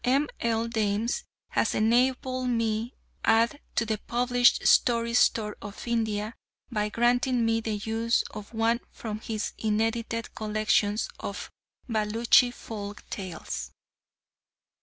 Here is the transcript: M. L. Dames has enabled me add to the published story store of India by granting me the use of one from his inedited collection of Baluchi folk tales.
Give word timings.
M. 0.03 0.25
L. 0.39 0.67
Dames 0.67 1.25
has 1.49 1.75
enabled 1.75 2.49
me 2.49 2.95
add 3.23 3.61
to 3.75 3.85
the 3.85 3.99
published 3.99 4.65
story 4.65 5.13
store 5.13 5.55
of 5.61 5.87
India 5.87 6.33
by 6.71 6.89
granting 6.89 7.45
me 7.45 7.61
the 7.61 7.75
use 7.75 8.23
of 8.31 8.51
one 8.51 8.79
from 8.89 9.19
his 9.19 9.53
inedited 9.59 10.33
collection 10.33 10.97
of 11.19 11.51
Baluchi 11.87 12.51
folk 12.51 13.07
tales. 13.11 13.69